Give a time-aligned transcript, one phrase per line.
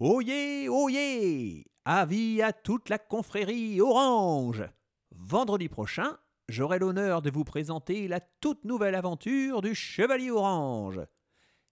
[0.00, 4.62] Oyez, oyez Avis à toute la confrérie orange
[5.10, 6.16] Vendredi prochain,
[6.48, 11.00] j'aurai l'honneur de vous présenter la toute nouvelle aventure du Chevalier Orange.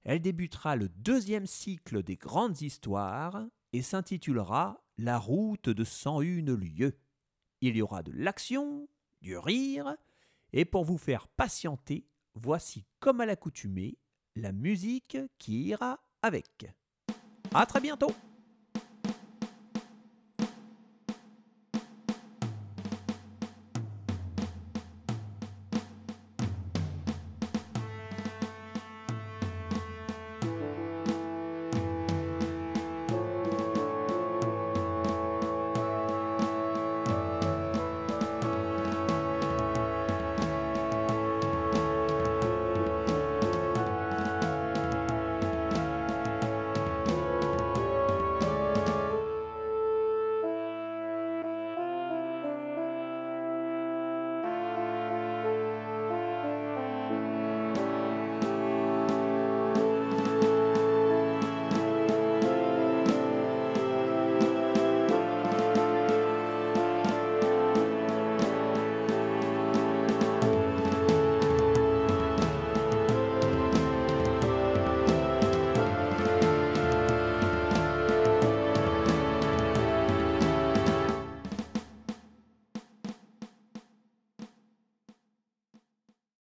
[0.02, 6.98] Elle débutera le deuxième cycle des grandes histoires et s'intitulera La route de 101 lieues.
[7.60, 8.88] Il y aura de l'action,
[9.22, 9.94] du rire,
[10.52, 13.98] et pour vous faire patienter, voici comme à l'accoutumée
[14.34, 16.66] la musique qui ira avec.
[17.54, 18.12] À très bientôt.